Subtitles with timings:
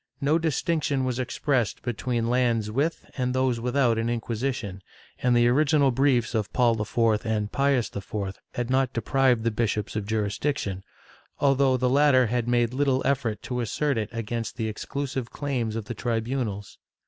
[0.19, 4.81] No distinction was expressed between lands with and those without an Inquisition,
[5.21, 9.95] and the original briefs of Paul IV and Pius IV had not deprived the bishops
[9.95, 10.83] of jurisdiction,
[11.39, 15.85] although the latter had made little effort to assert it against the exclusive claims of
[15.85, 16.79] the tribimals.